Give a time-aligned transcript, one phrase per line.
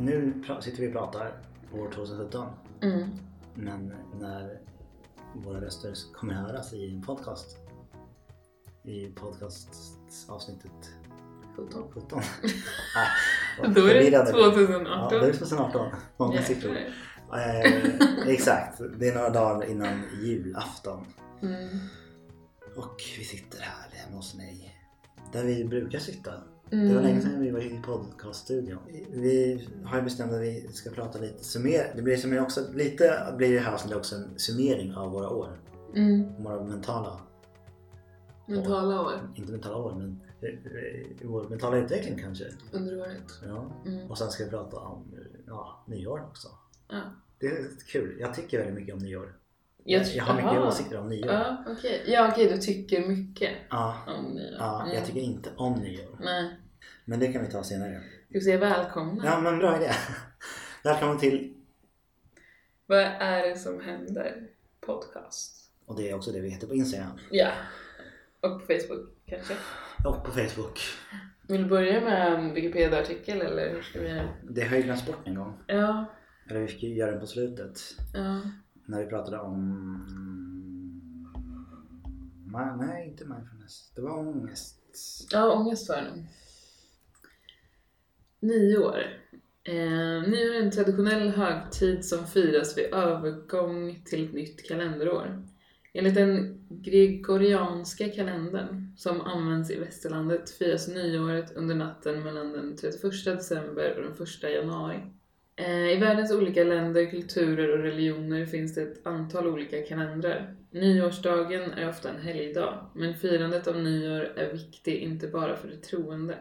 [0.00, 1.32] nu pra- sitter vi och pratar
[1.72, 2.46] år 2017.
[2.82, 3.08] Mm.
[3.54, 4.58] Men när
[5.34, 7.56] våra röster kommer höras i en podcast.
[8.84, 10.90] I podcastavsnittet
[11.56, 11.84] 17.
[11.94, 12.20] 17.
[12.94, 13.06] Nej,
[13.60, 14.32] vad Då är det förvirrande.
[14.32, 14.86] 2018.
[14.86, 15.90] Ja, då är det 2018.
[16.16, 16.76] Många siffror.
[17.32, 21.06] Eh, exakt, det är några dagar innan julafton.
[21.42, 21.68] Mm.
[22.76, 24.76] Och vi sitter här hemma hos mig.
[25.32, 26.32] Där vi brukar sitta.
[26.72, 26.88] Mm.
[26.88, 28.78] Det var länge sedan vi var i podcaststudion.
[29.10, 31.92] Vi har ju bestämt att vi ska prata lite summer.
[31.96, 35.60] Det blir som också lite blir det här är också en summering av våra år.
[35.94, 36.42] Mm.
[36.42, 37.20] Våra mentala,
[38.46, 42.44] Mentala år inte mentala år men eh, vår mentala utveckling kanske.
[42.72, 43.40] under året.
[43.46, 43.72] Ja.
[43.86, 44.10] Mm.
[44.10, 45.14] Och sen ska vi prata om
[45.46, 46.48] ja, nyår också.
[46.88, 47.00] Ja.
[47.38, 48.16] Det är kul.
[48.20, 49.36] Jag tycker väldigt mycket om nyår.
[49.84, 50.68] Jag, Jag, har mycket Aha.
[50.68, 51.32] åsikter om nyår.
[51.32, 52.02] Ja, okej.
[52.06, 54.56] Ja, okej, du tycker mycket Ja, om nyår.
[54.58, 54.94] ja, Mm.
[54.94, 56.16] jag tycker inte om nyår.
[56.20, 56.56] Nej.
[57.04, 58.00] Men det kan vi ta senare.
[58.28, 59.24] Ska vi säga välkomna?
[59.24, 59.90] Ja, men bra idé.
[60.84, 61.54] Välkommen till,
[62.86, 64.46] Vad är det som händer?
[64.80, 65.56] Podcast.
[65.86, 67.50] och det är också det vi heter på Instagram Ja.
[68.40, 69.54] Och på Facebook kanske.
[70.04, 70.80] och på Facebook.
[71.48, 74.22] Vill du börja med en Wikipedia-artikel eller hur ska vi...
[74.42, 75.58] Det har jag glömt bort en gång.
[75.66, 76.04] Ja.
[76.50, 77.80] Eller vi fick ju göra den på slutet.
[78.14, 78.40] Ja.
[78.90, 79.60] När vi pratade om...
[82.52, 83.92] Ma- Nej, inte mindfulness.
[83.94, 84.80] Det var ångest.
[85.32, 86.24] Ja, ångest var det nog.
[88.40, 88.98] Nyår.
[89.62, 95.42] Eh, nyår är en traditionell högtid som firas vid övergång till ett nytt kalenderår.
[95.92, 103.24] Enligt den gregorianska kalendern, som används i västerlandet, firas nyåret under natten mellan den 31
[103.24, 105.00] december och den 1 januari.
[105.60, 110.56] Eh, I världens olika länder, kulturer och religioner finns det ett antal olika kalendrar.
[110.70, 115.76] Nyårsdagen är ofta en helgdag, men firandet av nyår är viktig inte bara för de
[115.76, 116.38] troende.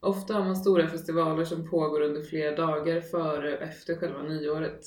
[0.00, 4.84] Ofta har man stora festivaler som pågår under flera dagar före och efter själva nyåret.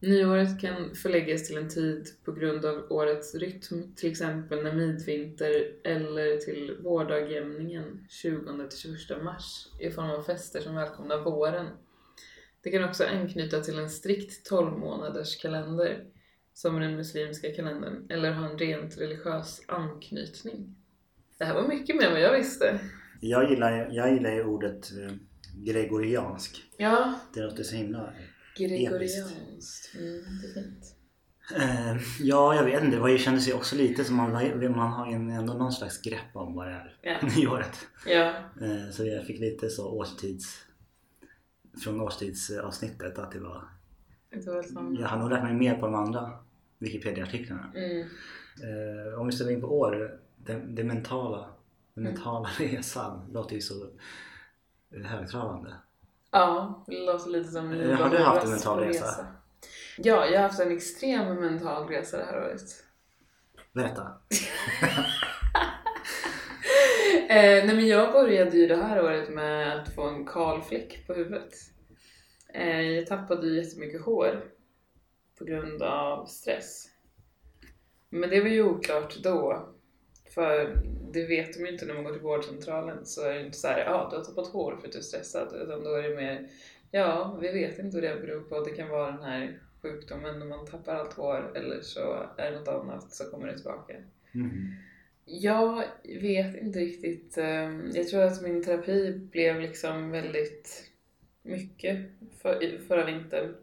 [0.00, 5.72] Nyåret kan förläggas till en tid på grund av årets rytm, till exempel när midvinter
[5.84, 11.66] eller till vårdagjämningen 20-21 mars i form av fester som välkomnar våren.
[12.64, 16.04] Det kan också anknyta till en strikt 12 månaders kalender
[16.54, 20.76] som den muslimska kalendern eller ha en rent religiös anknytning.
[21.38, 22.78] Det här var mycket mer än vad jag visste.
[23.20, 25.12] Jag gillar, jag gillar ju ordet eh,
[25.64, 26.62] gregoriansk.
[26.76, 28.12] Ja, Det låter så himla...
[28.58, 29.94] gregorianskt.
[29.94, 30.84] Mm, det är fint.
[31.56, 32.96] Eh, ja, jag vet inte.
[32.98, 36.54] Det kändes ju också lite som man, har- man har ändå någon slags grepp om
[36.54, 36.96] vad det är.
[37.02, 37.16] Ja.
[37.36, 37.78] Nyåret.
[38.06, 40.60] Ja, Eh, så jag fick lite så årstids...
[41.82, 43.64] Från årstidsavsnittet att det var...
[44.30, 44.96] det var som...
[45.00, 46.30] Jag har nog lärt mig mer på de andra
[46.78, 47.72] Wikipedia-artiklarna.
[47.74, 48.00] Mm.
[48.62, 51.38] Eh, om vi ställer in på år, det, det mentala,
[51.94, 52.14] den Mm.
[52.14, 53.86] mentala resan låter ju så
[55.04, 55.74] högtravande.
[56.30, 59.26] Ja, det låter lite som en Eh, har du haft en mental resa?
[59.98, 62.62] Ja, jag har haft en extrem mental resa det här året.
[63.72, 64.12] Berätta.
[67.28, 71.06] Eh, nej men jag började ju det här året med att få en kal fläck
[71.06, 71.54] på huvudet.
[72.54, 74.44] Eh, jag tappade ju jättemycket hår
[75.38, 76.90] på grund av stress.
[78.08, 79.68] Men det var ju oklart då.
[80.34, 80.76] För
[81.12, 83.06] det vet de ju inte när man går till vårdcentralen.
[83.06, 85.02] Så är det inte så här, ja du har tappat hår för att du är
[85.02, 85.54] stressad.
[85.62, 86.48] Utan då är det mer,
[86.90, 88.60] ja vi vet inte vad det beror på.
[88.60, 91.52] Det kan vara den här sjukdomen när man tappar allt hår.
[91.56, 93.94] Eller så är det något annat så kommer det tillbaka.
[94.34, 94.74] Mm.
[95.24, 95.84] Jag
[96.20, 97.38] vet inte riktigt.
[97.38, 100.90] eh, Jag tror att min terapi blev liksom väldigt
[101.42, 101.98] mycket
[102.42, 103.54] för, förra vintern.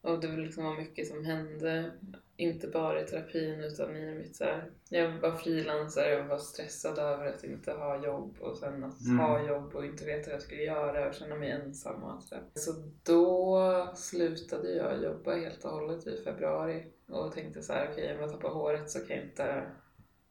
[0.00, 1.90] Och det liksom var mycket som hände.
[2.36, 6.98] Inte bara i terapin utan i mitt så här, Jag var frilansare och var stressad
[6.98, 9.18] över att inte ha jobb och sen att Mm.
[9.18, 12.30] ha jobb och inte veta vad jag skulle göra och känna mig ensam och allt
[12.30, 12.44] det där.
[12.54, 12.72] Så
[13.02, 18.20] då slutade jag jobba helt och hållet i februari och tänkte så här: okej om
[18.20, 19.62] jag tappar håret så kan jag inte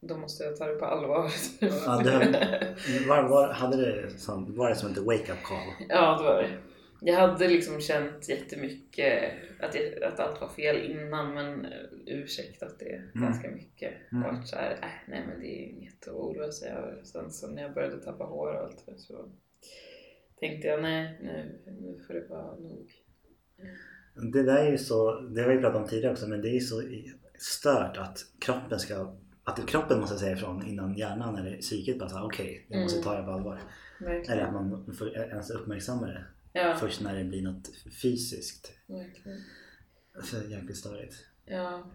[0.01, 1.31] då måste jag ta det på allvar.
[1.59, 2.75] Ja, det-
[3.07, 5.85] Var, var, hade det som, var det som ett wake-up call?
[5.89, 6.49] ja, det var det.
[7.01, 11.71] Jag hade liksom känt jättemycket att, jag, att allt var fel innan men eh,
[12.05, 13.93] ursäktat det ganska mycket.
[14.11, 14.23] Mm.
[14.23, 14.35] Mm.
[14.35, 17.01] Varit såhär, äh, nej men det är inget att oroa sig över.
[17.03, 19.29] Sen så när jag började tappa hår och allt det så
[20.39, 22.91] tänkte jag nej, nu, nu får det vara nog.
[24.33, 26.53] Det där är ju så, det har vi pratat om tidigare också, men det är
[26.53, 26.81] ju så
[27.39, 29.15] stört att kroppen ska
[29.47, 33.03] att kroppen måste säga ifrån innan hjärnan eller psyket bara säger okej, jag måste Mm.
[33.03, 33.61] ta det på allvar.
[33.99, 34.45] Eller Verkligen.
[34.45, 37.69] att man får ens uppmärksamma det Ja, först när det blir något
[38.01, 38.71] fysiskt.
[38.87, 39.41] verkligen.
[40.23, 41.15] Så jäkligt störigt.
[41.45, 41.91] Ja,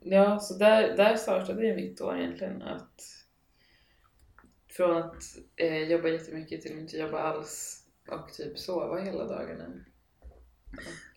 [0.00, 2.62] ja så där, där startade ju mitt år egentligen.
[2.62, 3.00] Att
[4.68, 5.22] från att
[5.56, 9.64] eh, jobba jättemycket till att inte jobba alls och typ sova hela dagarna.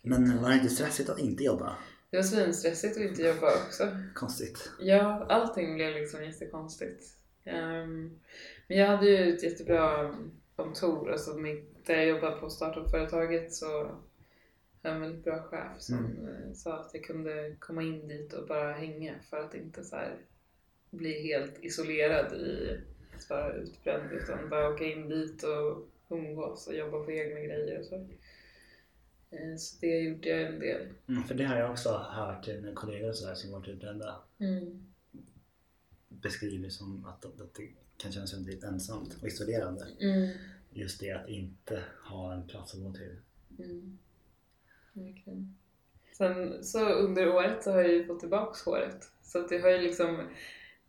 [0.01, 1.75] Men var det inte stressigt att inte jobba?
[2.13, 3.87] Det var svinstressigt att inte jobba också.
[4.13, 4.71] Konstigt.
[4.79, 7.03] Ja, allting blev liksom jättekonstigt.
[7.45, 8.19] Um,
[8.67, 10.15] men jag hade ju ett jättebra
[10.55, 14.01] kontor, alltså mitt, där jag jobbade på startup-företaget så har
[14.81, 16.55] jag en väldigt bra chef som mm.
[16.55, 19.97] sa att jag kunde komma in dit och bara hänga för att inte så
[20.89, 22.77] bli helt isolerad i
[23.15, 27.79] att vara utbränd utan bara åka in dit och umgås och jobba på egna grejer
[27.79, 28.07] och så.
[29.33, 30.87] Eh, så det gjorde jag en del.
[31.07, 34.85] Mm, för det har jag också hört mina kollegor och sådär som varit utbrända mm.
[36.09, 39.87] beskriver som att, att det kan kännas väldigt ensamt och isolerande.
[39.99, 40.29] Mm.
[40.69, 43.15] Just det att inte ha en plats att gå till.
[43.59, 43.99] Mm.
[44.93, 45.57] Verkligen.
[46.17, 49.11] Sen så under året så har jag ju fått tillbaks håret.
[49.21, 50.27] Så det har ju liksom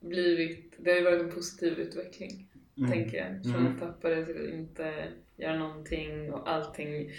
[0.01, 2.49] blivit, det har ju varit en positiv utveckling.
[2.79, 2.91] Mm.
[2.91, 3.53] Tänker jag.
[3.53, 3.79] Från mm.
[4.01, 7.11] det till inte göra någonting och allting.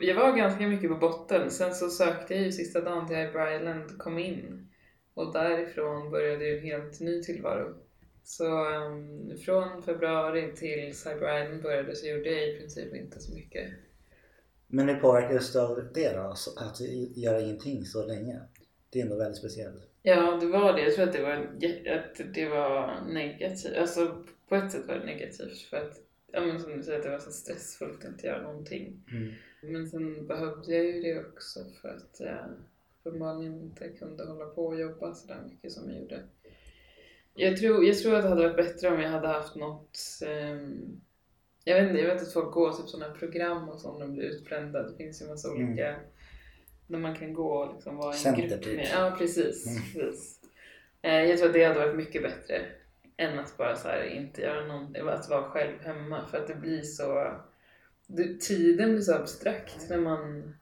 [0.00, 1.50] Jag, var ganska mycket på botten.
[1.50, 4.68] Sen så sökte jag ju sista dagen till Hyper Island kom in.
[5.14, 7.74] Och därifrån började ju en helt ny tillvaro.
[8.24, 13.34] Så um, från februari till Cyber Island började så gjorde jag i princip inte så
[13.34, 13.72] mycket.
[14.66, 16.34] Men hur påverkades du av det då?
[16.56, 16.80] Att
[17.16, 18.40] göra ingenting så länge?
[18.90, 19.82] Det är ändå väldigt speciellt.
[20.02, 20.82] Ja, det var det.
[20.82, 21.32] Jag tror att det var,
[21.96, 23.76] att det var negativt.
[23.76, 26.00] Alltså på ett sätt var det negativt för att,
[26.32, 29.04] ja men som du säger, det var så stressfullt att inte göra någonting.
[29.12, 29.32] Mm.
[29.62, 32.48] Men sen behövde jag ju det också för att jag
[33.02, 36.22] uppenbarligen inte kunde hålla på och jobba så där mycket som jag gjorde.
[37.34, 41.00] Jag tror, jag tror att det hade varit bättre om jag hade haft något um,
[41.68, 44.12] jag vet inte, jag vet att folk går typ sådana program och så om de
[44.12, 44.82] blir utbrända.
[44.82, 45.68] Det finns ju massa mm.
[45.68, 45.96] olika
[46.86, 48.76] där man kan gå och liksom vara i en grupp typ.
[48.76, 48.88] med.
[48.92, 49.66] Ja, precis.
[49.66, 49.82] Mm.
[49.92, 50.40] precis.
[51.02, 52.66] Eh, jag tror att det hade varit mycket bättre
[53.16, 56.26] än att bara så här, inte göra någonting, att vara själv hemma.
[56.30, 57.32] För att det blir så...
[58.06, 60.54] Det, tiden blir så abstrakt när man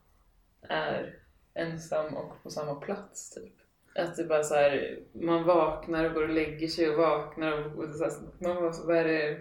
[0.69, 1.19] är
[1.55, 3.31] ensam och på samma plats.
[3.31, 3.53] Typ.
[3.95, 7.85] Att det bara så här, man vaknar och går och lägger sig och vaknar och,
[7.85, 9.41] och så här, man bara, vad är det?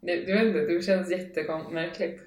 [0.00, 2.22] Jag vet inte, det känns jättemärkligt.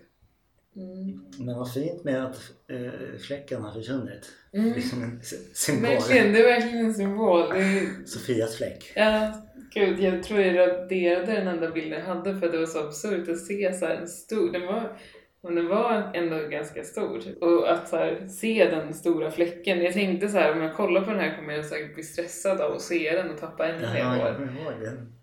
[0.75, 1.25] Mm.
[1.39, 4.31] Men vad fint med att eh, fläcken har försvunnit.
[4.53, 4.73] Mm.
[4.73, 5.21] Liksom en
[5.53, 5.89] symbol.
[5.89, 7.41] Verkligen, det är verkligen en symbol.
[7.41, 8.05] Är...
[8.05, 8.91] Sofias fläck.
[8.95, 9.41] Ja,
[9.73, 12.87] gud jag tror jag raderade den enda bilden jag hade för att det var så
[12.87, 14.97] absurt att se så en stor, den var
[15.41, 17.43] men den var ändå ganska stor.
[17.43, 19.81] Och att så här, se den stora fläcken.
[19.83, 22.61] Jag tänkte så här, om jag kollar på den här kommer jag säkert bli stressad
[22.61, 24.49] av att se den och tappa ännu mer hår.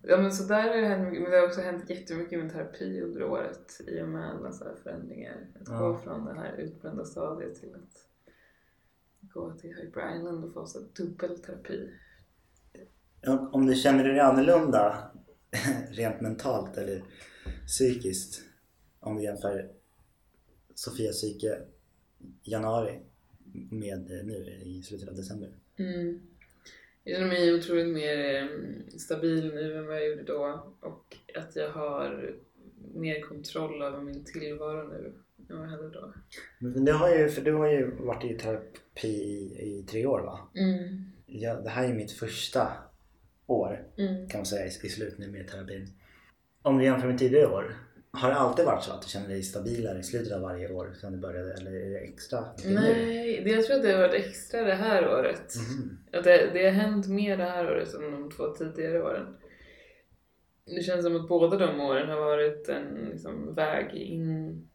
[0.03, 3.01] Ja men så där har det hänt Men det har också hänt jättemycket med terapi
[3.01, 5.37] under året i och med alla så här förändringar.
[5.61, 5.79] Att ja.
[5.79, 8.09] gå från det här utbrända stadiet till att
[9.21, 11.91] gå till Hyper Island och få så dubbelterapi.
[13.53, 15.11] Om du känner dig annorlunda
[15.91, 17.03] rent mentalt eller
[17.67, 18.43] psykiskt
[19.01, 19.71] om du jämför
[20.75, 21.59] Sofia psyke
[22.43, 23.01] januari
[23.71, 25.49] med nu i slutet av december.
[25.77, 26.21] Mm.
[27.05, 28.49] Jag känner mig otroligt mer eh,
[28.99, 32.35] stabil nu än vad jag gjorde då och att jag har
[32.95, 35.15] mer kontroll över min tillvaro nu
[35.51, 36.13] än vad jag hade då.
[36.59, 40.21] Men det har ju, för du har ju varit i terapi i, i tre år
[40.21, 40.49] va?
[40.55, 41.05] Mm.
[41.27, 42.73] Ja, det här är mitt första
[43.47, 44.29] år mm.
[44.29, 45.89] kan man säga i, i slut nu med terapin.
[46.63, 47.77] Om du jämför med tidigare år,
[48.11, 50.95] har det alltid varit så att du känner dig stabilare i slutet av varje år
[51.01, 52.45] sen du började eller är det extra?
[52.65, 55.55] Nej, det, jag tror att det har varit extra det här året.
[55.57, 55.99] Mm.
[56.13, 59.37] Att det, det har hänt mer det här året än de två tidigare åren.
[60.65, 64.69] Det känns som att båda de åren har varit en liksom, väg in,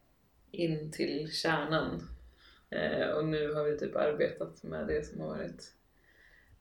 [0.50, 2.08] in till kärnan.
[2.70, 5.74] Eh, och nu har vi typ arbetat med det som har varit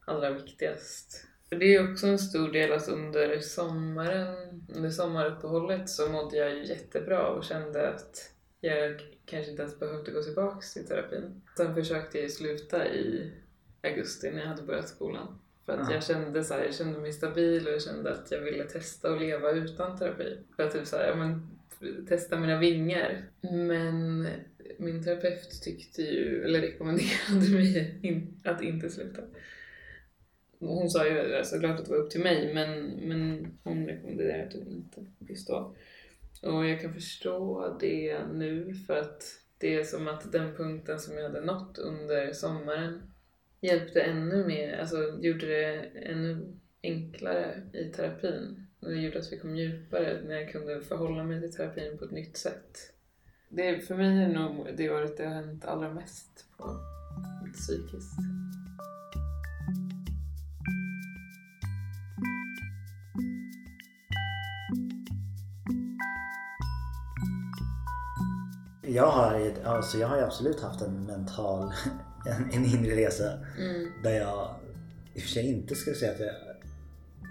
[0.05, 1.27] allra viktigast.
[1.51, 4.35] För det är också en stor del att under sommaren,
[4.75, 8.31] under sommaruppehållet så mådde jag ju jättebra och kände att
[8.61, 11.41] jag kanske inte ens behövde gå tillbaks till terapin.
[11.57, 13.31] Sen försökte jag sluta i
[13.81, 15.39] augusti när jag hade börjat skolan.
[15.65, 18.41] För att jag kände så här, jag kände mig stabil och jag kände att jag
[18.41, 20.37] ville testa att leva utan terapi.
[20.55, 21.57] För att typ så här, ja, men,
[22.07, 23.25] testa mina vingar.
[23.41, 24.27] Men
[24.77, 29.21] min terapeut tyckte ju, eller rekommenderade mig att inte sluta
[30.67, 34.49] hon sa ju alltså såklart att det var upp till mig men, men hon rekommenderade
[34.49, 35.75] det inte just då.
[36.41, 39.23] Och jag kan förstå det nu för att
[39.57, 43.01] det är som att den punkten som jag hade nått under sommaren
[43.61, 48.67] hjälpte ännu mer, alltså gjorde det ännu enklare i terapin.
[48.79, 52.05] Och det gjorde att vi kom djupare när jag kunde förhålla mig till terapin på
[52.05, 52.93] ett nytt sätt.
[53.49, 56.77] Det, för mig är nog det året det har hänt allra mest på
[57.53, 58.17] psykiskt.
[68.95, 71.73] Jag har, alltså jag har ju absolut haft en mental,
[72.25, 73.91] en, en inre resa Mm.
[74.03, 74.55] där jag
[75.13, 76.29] i och för sig inte skulle säga att jag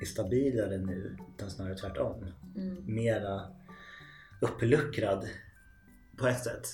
[0.03, 2.27] är stabilare nu utan snarare tvärtom.
[2.57, 2.95] Mm.
[2.95, 3.43] Mera
[4.41, 5.29] uppluckrad
[6.17, 6.67] på ett sätt.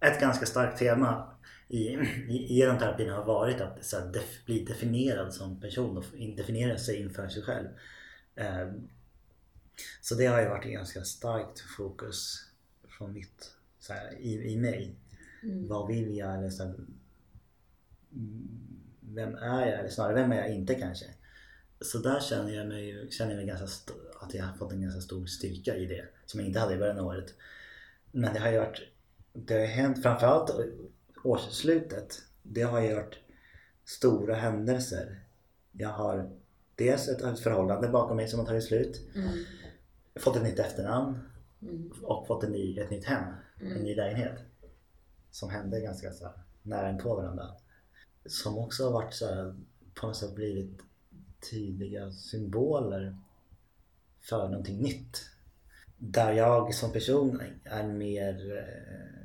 [0.00, 1.32] Ett ganska starkt tema
[1.68, 1.78] i,
[2.28, 6.04] i, i den terapin har varit att så här, def, bli definierad som person och
[6.14, 7.68] in- definiera sig inför sig själv.
[8.36, 8.68] Eh,
[10.00, 12.44] så det har ju varit ett ganska starkt fokus
[12.98, 13.50] från mitt,
[13.92, 14.96] här, i, i mig.
[15.42, 15.68] Mm.
[15.68, 16.38] Vad vill jag?
[16.38, 16.74] Eller så här,
[18.12, 18.48] mm,
[19.00, 19.78] vem är jag?
[19.78, 21.06] Eller snarare, vem är jag inte kanske?
[21.80, 25.00] Så där känner jag mig, känner jag mig ganska att jag har fått en ganska
[25.00, 26.04] stor styrka i det.
[26.26, 27.34] Som jag inte hade i början av året.
[28.12, 28.82] Men det har ju varit,
[29.32, 30.50] det har ju hänt framförallt
[31.24, 32.22] årsslutet.
[32.42, 33.18] Det har ju varit
[33.84, 35.20] stora händelser.
[35.72, 36.30] Jag har
[36.74, 39.00] dels ett, ett förhållande bakom mig som har tagit slut.
[39.14, 39.28] Mm.
[40.16, 41.18] Fått ett nytt efternamn
[41.68, 41.92] Mm.
[42.02, 43.24] och fått en ny, ett nytt hem.
[43.60, 44.38] En ny lägenhet.
[45.30, 47.46] Som hände ganska så här, nära inpå varandra.
[48.26, 49.54] Som också har varit så här,
[49.94, 50.80] på något sätt blivit
[51.50, 53.18] tydliga symboler
[54.20, 55.30] för någonting nytt.
[55.98, 59.24] Där jag som person är mer eh,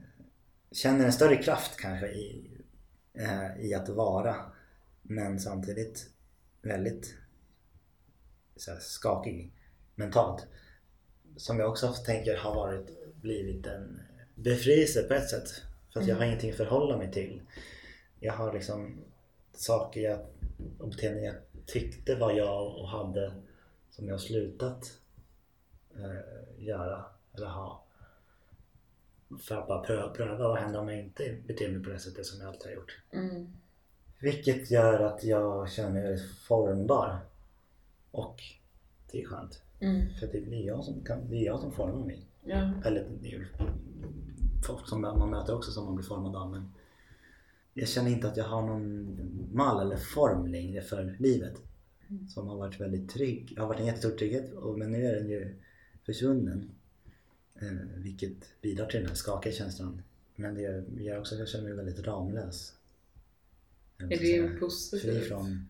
[0.72, 2.58] känner en större kraft kanske i,
[3.14, 4.36] eh, i att vara.
[5.02, 6.10] Men samtidigt
[6.62, 7.16] väldigt
[8.56, 9.54] så här, skakig
[9.96, 10.48] mentalt.
[11.38, 14.02] Som jag också tänker har varit, blivit en
[14.44, 15.50] befrielse på ett sätt.
[15.94, 16.30] För att jag har Mm.
[16.30, 17.42] ingenting att förhålla mig till.
[18.20, 18.98] Jag har liksom
[19.54, 20.20] saker jag,
[20.80, 23.32] och beteenden jag tyckte var jag och hade
[23.92, 24.98] som jag har slutat
[25.96, 27.84] eh, göra eller ha.
[29.42, 32.26] För att bara pröva, pröva vad händer om jag inte beter mig på det sättet
[32.26, 32.98] som jag alltid har gjort.
[33.12, 33.54] Mm.
[34.20, 37.20] Vilket gör att jag känner mig väldigt formbar.
[38.12, 38.42] Och
[39.12, 39.62] det är skönt.
[39.80, 40.14] Mm.
[40.20, 42.26] För det är jag som, kan, det är jag som formar mig.
[42.44, 42.72] Ja.
[42.86, 43.08] Eller
[44.64, 46.52] folk som man möter också som man blir formad av.
[46.52, 46.72] Men
[47.74, 49.18] jag känner inte att jag har någon
[49.54, 51.54] mall eller form längre för livet.
[52.34, 53.56] Som har varit väldigt trygg.
[53.58, 55.56] Har varit en jättestor trygghet och- men nu är den ju
[56.06, 56.72] försvunnen.
[57.56, 60.02] Eh, vilket bidrar till den här skakiga känslan.
[60.36, 60.62] Men det
[61.04, 62.74] gör, också att jag känner mig väldigt ramlös.
[63.98, 64.44] Är det säga.
[64.44, 65.68] en Fri positiv från...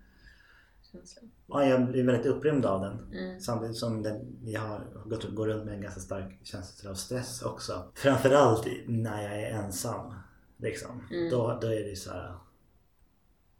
[0.91, 1.21] känsla?
[1.47, 3.13] Ja, jag blir väldigt upprymd av den.
[3.13, 3.39] Mm.
[3.39, 7.41] Samtidigt som den, jag har gått, går runt med en ganska stark känsla av stress
[7.41, 7.91] också.
[7.95, 10.13] Framförallt när jag är ensam.
[10.57, 11.01] Liksom.
[11.11, 11.29] Mm.
[11.29, 12.33] Då, då är det så här.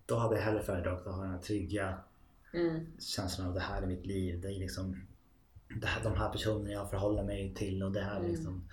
[0.06, 1.98] Då hade jag hellre föredragit att ha den här trygga
[2.54, 2.86] Mm.
[3.00, 4.42] känslan av det här är mitt liv.
[4.42, 5.02] Det är liksom
[5.82, 8.32] det här, de här personerna jag förhåller mig till och det här är Mm.
[8.32, 8.70] liksom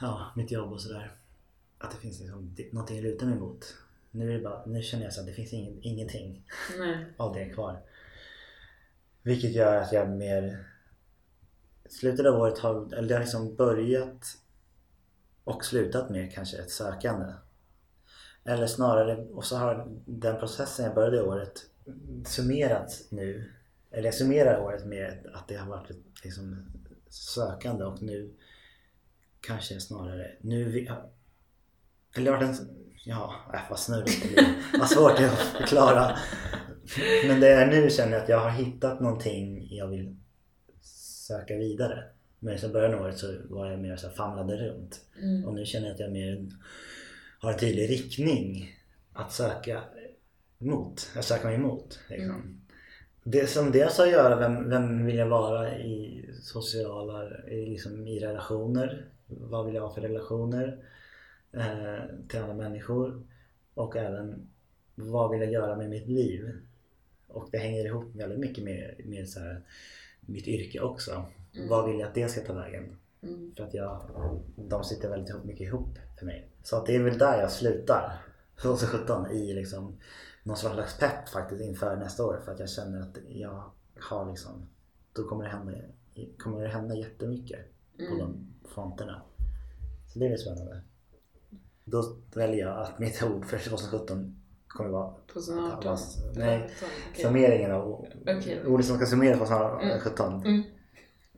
[0.00, 1.16] ja, mitt jobb och sådär.
[1.78, 3.74] Att det finns liksom någonting att luta mig mot.
[4.16, 6.44] Nu, är det bara, nu känner jag så att det finns ingen, ingenting
[6.78, 7.06] Nej.
[7.16, 7.80] av det kvar.
[9.22, 10.66] Vilket gör att jag mer...
[11.88, 14.38] Slutet av året har, eller det har liksom börjat
[15.44, 17.32] och slutat med kanske ett sökande.
[18.44, 21.66] Eller snarare, och så har den processen jag började året
[22.26, 23.52] summerats nu.
[23.90, 26.66] Eller jag summerar året med att det har varit liksom,
[27.08, 28.34] sökande och nu
[29.40, 30.86] kanske snarare, nu
[32.16, 32.68] eller det har varit en,
[33.04, 34.54] ja, äh, vad snurrigt det blir.
[34.78, 36.16] Vad svårt det är att förklara.
[37.26, 40.16] Men det är nu känner jag att jag har hittat någonting jag vill
[41.26, 42.04] söka vidare.
[42.38, 45.00] Men i början av året så var jag mer så här famlade runt.
[45.22, 45.44] Mm.
[45.44, 46.46] Och nu känner jag att jag mer
[47.38, 48.74] har en tydlig riktning
[49.12, 49.82] att söka
[50.58, 51.10] mot.
[51.16, 51.98] Att söka mig emot.
[52.08, 52.30] Liksom.
[52.30, 52.60] Mm.
[53.24, 58.06] Det som dels har att göra vem, vem vill jag vara i sociala, i, liksom,
[58.06, 59.04] i relationer.
[59.26, 60.78] Vad vill jag ha för relationer
[61.56, 63.22] eh, till andra människor.
[63.74, 64.48] Och även
[64.94, 66.52] vad vill jag göra med mitt liv.
[67.28, 69.62] Och det hänger ihop väldigt mycket med, med så här,
[70.20, 71.24] mitt yrke också.
[71.54, 71.68] Mm.
[71.68, 72.96] Vad vill jag att det ska ta vägen?
[73.22, 73.54] Mm.
[73.56, 74.00] För att jag,
[74.56, 76.48] de sitter väldigt mycket ihop för mig.
[76.62, 78.18] Så att det är väl där jag slutar
[78.62, 79.96] 2017 i liksom
[80.42, 82.40] någon slags pepp faktiskt inför nästa år.
[82.44, 83.70] För att jag känner att jag
[84.00, 84.68] har liksom,
[85.12, 85.72] då kommer det hända,
[86.38, 87.60] kommer det hända jättemycket
[87.96, 88.18] på Mm.
[88.18, 89.22] de fronterna.
[90.12, 90.80] Så det är väl spännande.
[91.88, 94.36] Då väljer jag att mitt ord för 2017
[94.68, 95.96] kommer vara 2018?
[96.36, 96.70] Nej,
[97.12, 97.24] Okej.
[97.24, 98.62] summeringen av Okej.
[98.66, 99.58] ordet som ska summeras på Mm.
[100.00, 100.42] 2017.
[100.46, 100.62] Mm.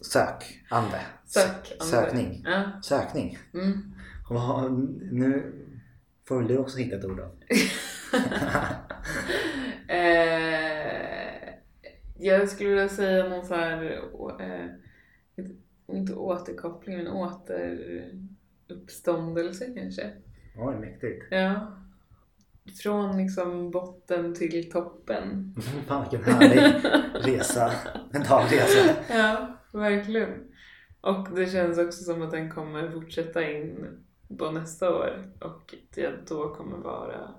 [0.00, 1.00] Sök, ande.
[1.26, 1.72] Sök.
[1.80, 1.90] Anders.
[1.90, 2.42] Sökning.
[2.46, 2.70] Ja.
[2.82, 3.38] Sökning.
[3.54, 3.94] Mm.
[4.30, 4.72] Vad-
[5.12, 5.52] Nu
[6.28, 7.30] får väl du också hitta ett ord då.
[9.88, 11.48] eh,
[12.18, 14.00] jag skulle vilja säga någon så här,
[14.40, 14.66] eh,
[15.96, 20.12] inte återkoppling men återuppståndelse kanske.
[20.58, 21.24] Oj, mäktigt.
[21.30, 21.72] Ja.
[22.82, 25.54] Från liksom botten till toppen.
[25.86, 26.84] Fan vilken härlig
[27.14, 27.72] resa.
[28.10, 28.96] Mental resa.
[29.18, 30.52] Ja, verkligen.
[31.00, 33.86] Och det känns också som att den kommer fortsätta in
[34.38, 37.34] på nästa år och det då kommer vara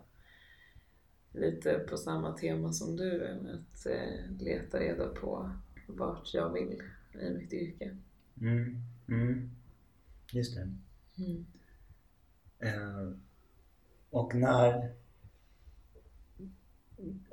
[1.31, 5.51] lite på samma tema som du att eh, leta reda på
[5.87, 6.81] vart jag vill
[7.21, 7.97] i mitt yrke.
[8.41, 8.75] Mm.
[9.07, 9.49] Mm.
[10.33, 10.61] Just det.
[11.23, 11.45] Mm.
[12.59, 13.11] Eh,
[14.09, 14.93] och när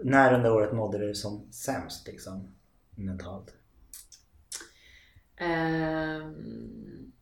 [0.04, 2.49] när under året mådde du som sämst liksom
[2.90, 3.54] mentalt?
[5.37, 7.12] Ehm,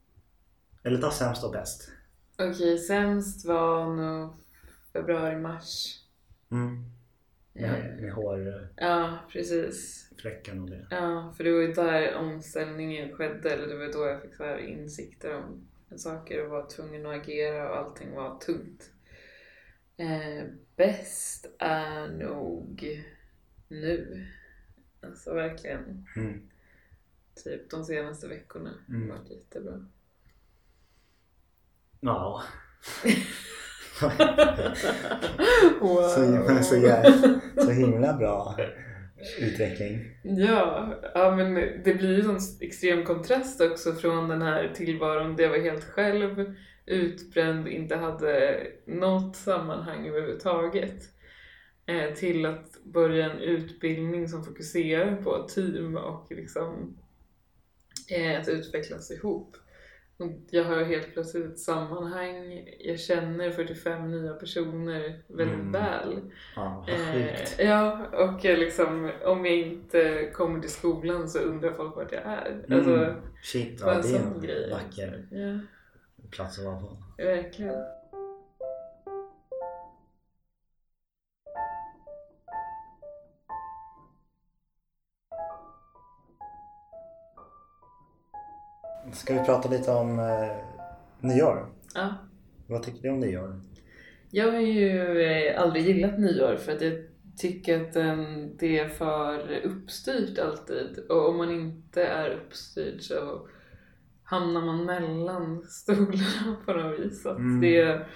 [0.83, 1.91] Eller ta sämst och bäst.
[2.39, 4.33] Okej, sämst var nog
[4.93, 6.01] februari-mars.
[6.51, 6.85] Mm.
[7.55, 10.09] Eh, Med, med hårfläcken Ja, precis.
[10.63, 10.87] och det.
[10.91, 14.45] Ja, för det var ju där omställningen skedde, eller det var då jag fick så
[14.45, 18.91] här insikter om saker och var tvungen att agera och allting var tungt.
[19.97, 20.45] Eh,
[20.77, 23.05] bäst är nog
[23.69, 24.27] nu.
[25.03, 26.07] Alltså verkligen.
[26.17, 26.49] Mm.
[27.45, 29.09] Typ de senaste veckorna har Mm.
[29.09, 29.87] varit jättebra.
[32.01, 32.43] Ja.
[35.81, 36.09] wow.
[36.09, 38.57] Så, så, så himla bra
[39.39, 40.01] utveckling.
[40.23, 41.55] Ja, ja, men
[41.85, 45.85] det blir ju sån extrem kontrast också från den här tillvaron där jag var helt
[45.85, 46.55] själv,
[46.87, 51.11] utbränd, inte hade något sammanhang överhuvudtaget.
[51.87, 56.97] Eh, till att börja en utbildning som fokuserar på team och liksom
[58.11, 59.57] eh, att utvecklas ihop.
[60.51, 65.73] Jag har helt plötsligt ett sammanhang, jag känner 45 nya personer väldigt Mm.
[65.73, 66.21] väl.
[66.57, 66.87] Ja.
[66.89, 72.23] Eh, ja, och liksom, om jag inte kommer till skolan så undrar folk vart jag
[72.23, 72.51] är.
[72.67, 72.79] Mm.
[72.79, 74.71] Alltså, Shit, ja, det är en grej.
[74.71, 75.59] vacker Ja,
[76.31, 76.97] plats att vara på.
[77.17, 77.75] verkligen.
[89.25, 90.57] Ska vi prata lite om eh,
[91.21, 91.67] nyår?
[91.95, 92.15] Ja.
[92.67, 93.61] Vad tycker du om nyår?
[94.31, 96.93] Jag har ju eh, aldrig gillat nyår för att jag
[97.37, 98.17] tycker att eh,
[98.59, 100.99] det är för uppstyrt alltid.
[101.09, 103.49] Och om man inte är uppstyrd så
[104.25, 107.27] hamnar man mellan stolarna på något vis.
[107.27, 107.61] Mm.
[107.61, 108.09] Det är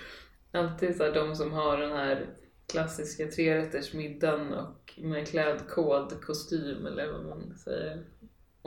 [0.53, 2.27] alltid så här, de som har den här
[2.73, 8.05] klassiska trerättersmiddagen och med klädkod, kostym eller vad man säger.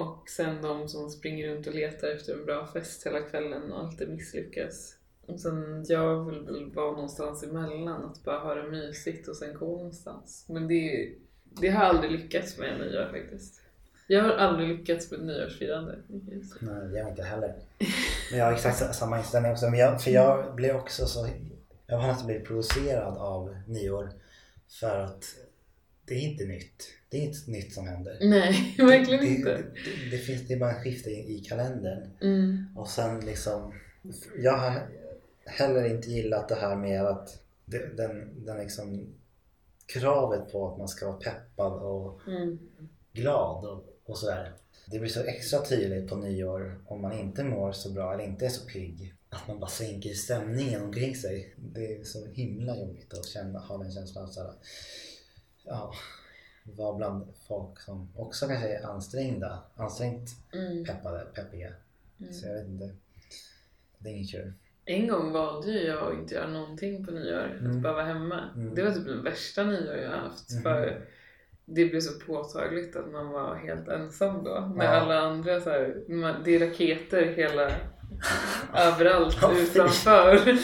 [0.02, 3.80] Och sen de som springer runt och letar efter en bra fest hela kvällen och
[3.80, 4.96] alltid misslyckas.
[5.26, 9.54] Och sen jag vill väl vara någonstans emellan, att bara ha det mysigt och sen
[9.54, 10.46] gå någonstans.
[10.50, 11.12] Men det,
[11.44, 13.62] det har jag aldrig lyckats med nyår faktiskt.
[14.08, 16.00] Jag har aldrig lyckats med nyårsfirande.
[16.60, 17.56] Nej, det jag inte heller.
[18.32, 19.70] Men jag har exakt samma inställning också.
[19.70, 21.28] Men jag, för jag blev också så...
[21.88, 24.10] Jag har nästan blivit provocerad av nyår.
[24.80, 25.36] För att
[26.12, 26.84] det är inte nytt.
[27.10, 28.18] Det är inte nytt som händer.
[28.22, 29.50] Nej, verkligen det, inte.
[29.50, 32.10] Det, det, det, finns, det är bara en skifte i, i kalendern.
[32.22, 32.66] Mm.
[32.76, 33.74] Och sen liksom...
[34.38, 34.82] Jag har
[35.46, 39.14] heller inte gillat det här med att den, den liksom
[39.86, 42.60] kravet på att man ska vara peppad och Mm.
[43.14, 44.54] glad och, och sådär.
[44.86, 48.46] Det blir så extra tydligt på nyår om man inte mår så bra eller inte
[48.46, 49.14] är så pigg.
[49.30, 51.56] Att man bara sänker stämningen omkring sig.
[51.58, 54.54] Det är så himla jobbigt att känna, ha den känslan att såhär,
[55.66, 55.94] ja,
[56.64, 60.86] vara bland folk som också kanske är ansträngda, ansträngt Mm.
[60.86, 61.74] peppade, peppiga.
[62.20, 62.34] Mm.
[62.34, 62.90] Så jag vet inte.
[63.98, 64.54] Det är inget kul.
[64.86, 67.72] En gång valde jag att inte göra någonting på nyår, Mm.
[67.72, 68.50] att bara vara hemma.
[68.56, 68.76] Mm.
[68.76, 70.52] Det var typ den värsta nyår jag haft.
[70.54, 70.62] Mhm.
[70.64, 71.06] För
[71.66, 74.60] det blev så påtagligt att man var helt ensam då.
[74.76, 74.90] Med Ja.
[74.90, 77.72] alla andra så här, man, det är raketer hela
[78.76, 80.36] överallt utanför.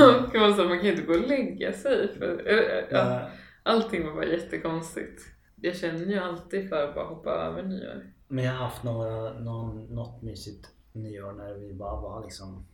[0.00, 2.08] Och man, så, man kan ju inte gå och lägga sig.
[2.18, 3.30] För, ja, Ja,
[3.62, 5.22] allting var bara jättekonstigt.
[5.56, 8.12] Jag känner ju alltid för att bara hoppa över nyår.
[8.28, 12.66] Men jag har haft några, någon, något mysigt nyår när vi bara var liksom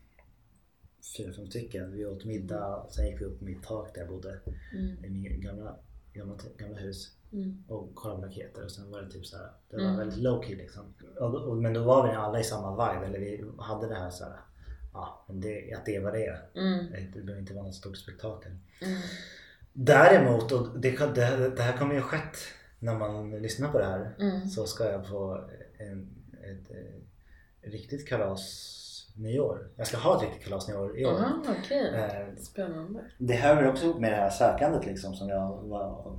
[1.16, 1.92] fyra, fem stycken.
[1.92, 4.40] Vi åt middag sen gick vi upp på mitt tak där jag bodde
[4.72, 5.04] Mm.
[5.04, 5.76] i min gamla,
[6.12, 7.64] gamla, gamla hus Mm.
[7.68, 9.50] och kollade på raketer och sen var det typ så här.
[9.70, 9.96] Det var Mm.
[9.96, 10.94] väldigt low key liksom.
[11.20, 14.10] Och, och, men då var vi alla i samma vibe eller vi hade det här
[14.10, 14.36] så här.
[14.92, 16.38] Ja, men det, att det var det.
[16.54, 16.86] Mm.
[17.14, 18.52] Det behöver inte vara något stort spektakel.
[19.78, 22.36] Däremot, och det, det, det här kommer ju skett
[22.78, 24.14] när man lyssnar på det här.
[24.18, 24.46] Mm.
[24.46, 25.40] så ska jag på
[25.78, 28.72] en, ett, eh, riktigt kalas
[29.16, 29.68] nyår.
[29.76, 31.10] Jag ska ha ett riktigt kalas nyår i år.
[31.12, 31.88] Aha, okej.
[31.94, 33.00] Eh, Spännande.
[33.18, 36.16] det hör väl också ihop med det här sökandet liksom som jag var,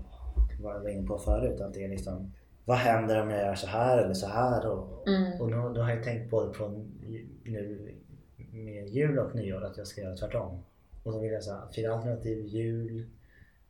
[0.61, 1.61] var, var inne på förut.
[1.61, 2.33] Att det är liksom,
[2.65, 4.67] vad händer om jag gör så här eller så här?
[4.67, 5.41] Och, Mm.
[5.41, 6.67] och då, då har jag tänkt både på
[7.43, 7.91] nu
[8.51, 10.63] med jul och nyår att jag ska göra tvärtom.
[11.03, 13.05] Och då vill jag så här, fira alternativ jul,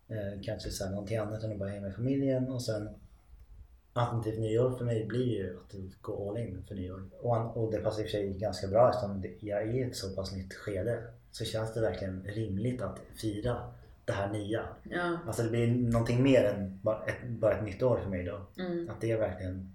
[0.08, 2.90] eh, kanske så här, någonting annat än att bara hänga med familjen och sen
[3.94, 7.10] alternativt nyår för mig blir ju att gå all in för nyår.
[7.22, 9.96] Och, och det passar i och för sig ganska bra eftersom jag är i ett
[9.96, 11.04] så pass nytt skede.
[11.32, 13.74] Så känns det verkligen rimligt att fira
[14.06, 14.68] det här nya.
[14.84, 15.20] Ja.
[15.28, 18.48] Alltså det blir någonting mer än bara ett, bara ett nytt år för mig då.
[18.64, 18.90] Mm.
[18.90, 19.74] Att det är verkligen...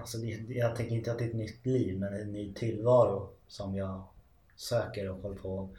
[0.00, 3.30] Alltså det, jag tänker inte att det är ett nytt liv men en ny tillvaro
[3.46, 4.04] som jag
[4.56, 5.76] söker och håller på och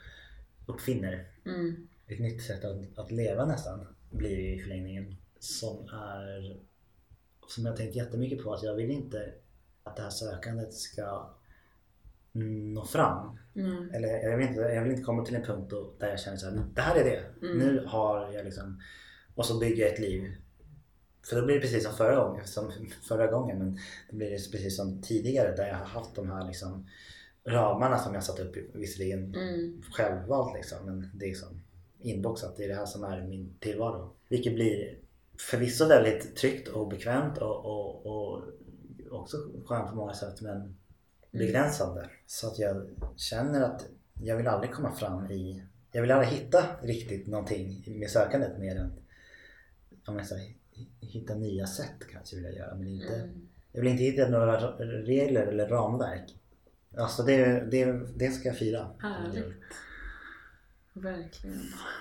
[0.66, 1.26] uppfinner.
[1.46, 1.88] Mm.
[2.06, 5.16] Ett nytt sätt att, att leva nästan blir det i förlängningen.
[5.38, 6.60] Som är...
[7.48, 9.32] Som jag tänkt jättemycket på att jag vill inte
[9.82, 11.36] att det här sökandet ska
[12.74, 13.38] nå fram.
[13.54, 13.90] Mm.
[13.90, 16.36] Eller jag vill inte, jag vill inte komma till en punkt då, där jag känner
[16.36, 17.46] så här, det här är det.
[17.46, 17.58] Mm.
[17.58, 18.80] Nu har jag liksom...
[19.34, 20.36] Och så bygger jag ett liv.
[21.28, 22.72] För då blir det precis som förra gången, som
[23.08, 23.78] förra gången men
[24.10, 26.88] då blir det precis som tidigare där jag har haft de här liksom
[27.44, 29.82] ramarna som jag satt upp visserligen Mm.
[29.92, 31.60] självvalt liksom men det är som
[32.00, 32.56] inboxat.
[32.56, 34.16] Det är det här som är min tillvaro.
[34.28, 34.98] Vilket blir
[35.38, 38.42] förvisso väldigt tryggt och bekvämt och, och, och
[39.10, 40.76] också skönt på många sätt men
[41.30, 42.10] begränsande.
[42.26, 43.86] Så att jag känner att
[44.22, 45.62] jag vill aldrig komma fram i...
[45.92, 48.92] Jag vill aldrig hitta riktigt någonting med sökandet mer än
[50.06, 50.54] om jag säger,
[51.00, 53.14] hitta nya sätt kanske vill jag göra men inte...
[53.14, 53.48] Mm.
[53.72, 56.34] Jag vill inte hitta några regler eller ramverk.
[56.96, 58.90] Alltså det, det, det ska jag fira.
[58.98, 59.54] Härligt.
[60.96, 61.60] Verkligen.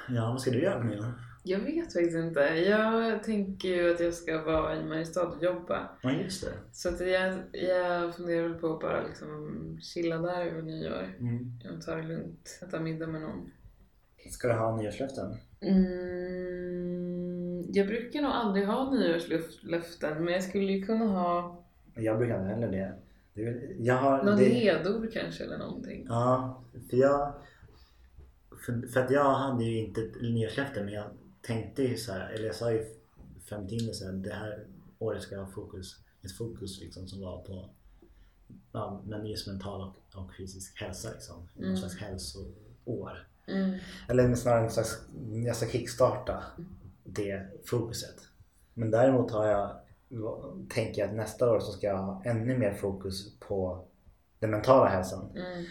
[0.09, 1.13] Ja, vad ska du göra nyår?
[1.43, 2.39] Jag vet faktiskt inte.
[2.39, 5.89] Jag tänker ju att jag ska vara i Mariestad och jobba.
[6.01, 6.51] Ja, just det.
[6.71, 11.15] Så att jag, jag funderar väl på att bara liksom chilla där över nyår.
[11.19, 11.59] Mm.
[11.63, 12.59] Jag tar det lugnt.
[12.61, 13.51] Äta middag med någon.
[14.31, 15.37] Ska du ha nyårslöften?
[15.61, 21.63] Mm, jag brukar nog aldrig ha nyårslöften men jag skulle ju kunna ha
[21.95, 22.93] Jag brukar inte heller det.
[23.79, 26.05] jag har, någon det, ledord kanske eller någonting.
[26.09, 27.33] Ja, för jag...
[28.65, 31.05] För, för att jag hade ju inte ett nyårslöfte men jag
[31.41, 32.85] tänkte ju så här, eller jag sa ju
[33.49, 34.67] fem timmar sedan det här
[34.99, 37.69] året ska jag ha fokus, ett fokus liksom som var på
[38.71, 41.49] ja, men just mental och, och fysisk hälsa liksom.
[41.57, 41.69] Mm.
[41.69, 43.27] Någon slags hälsoår.
[43.47, 43.79] Mm.
[44.09, 45.01] Eller snarare en slags,
[45.45, 46.43] jag ska kickstarta
[47.03, 48.15] det fokuset.
[48.73, 49.75] Men däremot har jag,
[50.69, 53.85] tänker jag att nästa år så ska jag ha ännu mer fokus på
[54.39, 55.31] den mentala hälsan.
[55.35, 55.65] Mm.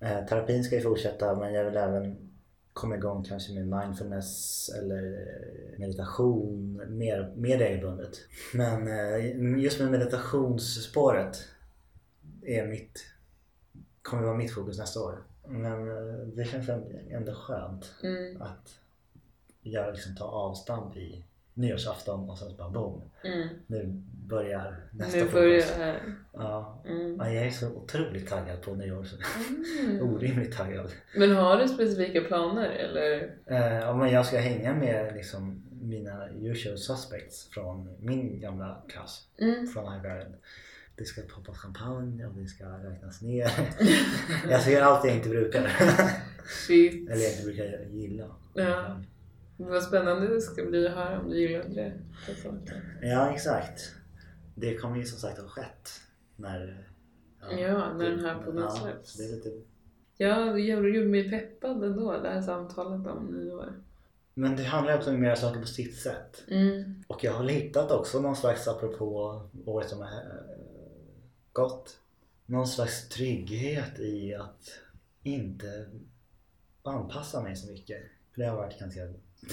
[0.00, 2.29] Eh, terapin ska ju fortsätta men jag vill även
[2.72, 8.18] komma igång kanske med mindfulness eller eh, meditation mer, mer regelbundet.
[8.54, 11.48] Men eh, just med meditationsspåret
[12.42, 13.04] är mitt,
[14.02, 15.22] kommer vara mitt fokus nästa år.
[15.48, 16.68] Men eh, det känns
[17.10, 18.42] ändå skönt Mm.
[18.42, 18.78] att
[19.62, 23.02] jag liksom tar avstamp i nyårsafton och sen bara boom.
[23.24, 23.48] Mm.
[23.66, 25.32] Nu börjar nästa Nu fokus.
[25.76, 25.96] börjar.
[26.32, 26.82] Ja.
[26.88, 27.16] Mm.
[27.18, 29.06] ja, jag är så otroligt taggad på nyår.
[29.84, 30.02] Mm.
[30.02, 30.90] Orimligt taggad.
[31.16, 33.34] Men har du specifika planer eller?
[33.46, 39.26] Eh, ja, men jag ska hänga med liksom, mina usual suspects från min gamla klass,
[39.40, 39.66] Mm.
[39.66, 40.36] från Highgarden.
[40.96, 43.50] Det ska poppas champagne och det ska räknas ner.
[44.50, 45.62] jag göra allt jag inte brukar.
[46.66, 47.10] Shit.
[47.10, 48.26] Eller jag inte brukar gilla.
[48.54, 49.00] Ja.
[49.56, 51.92] Vad spännande det ska bli att höra om du gillade det.
[53.02, 53.94] Ja, exakt.
[54.54, 55.90] Det kommer ju som sagt ha skett
[56.36, 56.88] när...
[57.40, 59.16] Ja, när den här podden ja, släpps.
[59.16, 59.50] det är lite...
[60.16, 63.74] Ja, det gjorde mig peppad ändå, det här samtalet om nyår.
[64.34, 66.44] Men det handlar också om mera saker på sitt sätt.
[66.48, 67.04] Mm.
[67.06, 70.56] Och jag har hittat också någon slags, apropå året som har eh,
[71.52, 71.98] gått,
[72.46, 74.80] någon slags trygghet i att
[75.22, 75.86] inte
[76.82, 78.02] anpassa mig så mycket.
[78.32, 79.00] För det har varit ett ganska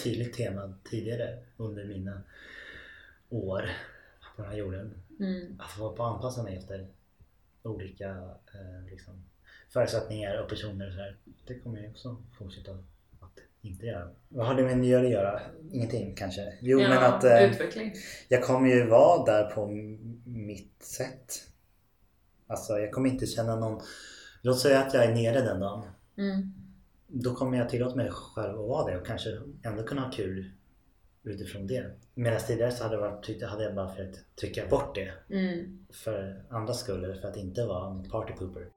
[0.04, 2.22] tydligt tema tidigare under mina
[3.30, 3.70] år
[4.38, 5.04] på den här jorden.
[5.20, 5.60] Mm.
[5.60, 6.88] Att få anpassa mig efter
[7.64, 8.10] olika
[8.54, 9.24] eh, liksom,
[9.70, 11.18] förutsättningar och personer och så här.
[11.48, 12.72] Det kommer jag också fortsätta
[13.20, 14.10] att inte göra.
[14.30, 15.42] Vad har det med nyår att göra?
[15.72, 16.54] Ingenting kanske?
[16.62, 17.94] Jo ja, men att eh, utveckling.
[18.28, 19.68] jag kommer ju vara där på
[20.26, 21.34] mitt sätt.
[22.48, 23.82] Alltså jag kommer inte känna någon...
[24.42, 25.84] Låt säga att jag är nere den dagen.
[26.18, 26.54] Mm.
[27.08, 29.30] Då kommer jag tillåta mig själv att vara det och kanske
[29.64, 30.52] ändå kunna ha kul
[31.30, 31.86] utifrån det.
[32.16, 35.88] Medan tidigare så hade, det varit, hade jag bara försökt trycka bort det Mm.
[35.94, 38.70] för andras skull eller för att inte vara en party pooper.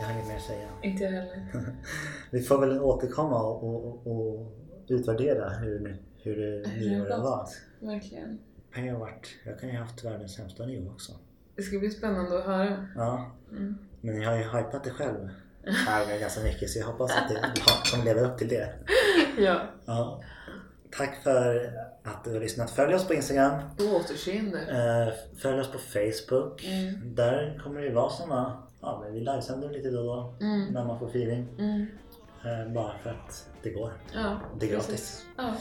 [0.00, 0.68] Jag har inget mer att säga.
[0.82, 1.46] Inte jag heller.
[2.30, 4.52] Vi får väl återkomma och, och, och
[4.90, 7.48] utvärdera hur, hur det Hur nyåret var.
[7.80, 8.38] Verkligen.
[8.74, 11.12] Kan jag, varit, jag kan ju ha haft världens sämsta nyår också.
[11.56, 12.86] Det ska bli spännande att höra.
[12.96, 13.78] Ja, Mm.
[14.00, 15.28] men jag har ju hypat det själv
[15.86, 17.40] här ganska mycket så jag hoppas att det
[17.92, 18.68] kommer leva upp till det.
[19.38, 19.60] Ja.
[19.84, 20.22] Ja.
[20.90, 22.70] tack för att du har lyssnat.
[22.70, 23.60] Följ oss på Instagram.
[23.76, 24.58] På återseende.
[24.60, 26.64] Eh, följ oss på Facebook.
[26.64, 27.14] Mm.
[27.14, 30.04] Där kommer det vara såna, ja men vi livesänder lite då och
[30.40, 30.72] då Mm.
[30.72, 31.48] när man får feeling.
[31.58, 31.86] Mm.
[32.44, 33.92] Eh, bara för att det går.
[34.14, 35.24] Ja, Det är gratis.
[35.36, 35.54] Ja,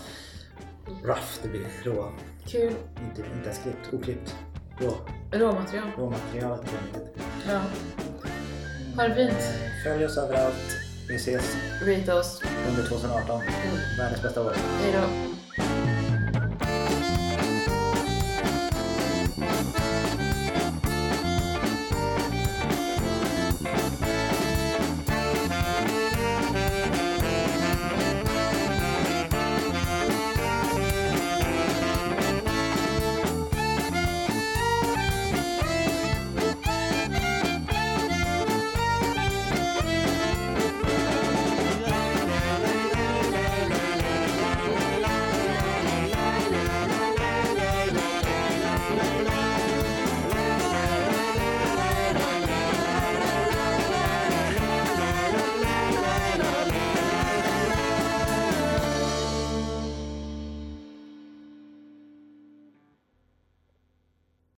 [1.03, 2.11] Rough, det blir rå.
[2.47, 2.73] kul.
[3.09, 4.35] Inte, inte ens klippt, oklippt.
[4.79, 4.91] Rå,
[5.31, 5.87] Råmaterial.
[5.97, 6.61] råmaterialet.
[7.47, 7.61] Ja.
[8.95, 9.37] Ha det fint.
[9.83, 10.77] Följ oss överallt.
[11.09, 11.55] Vi ses
[11.87, 12.41] Rate oss.
[12.69, 13.41] under 2018.
[13.41, 13.51] Mm.
[13.99, 14.53] Världens bästa år.
[14.81, 15.33] Hej då.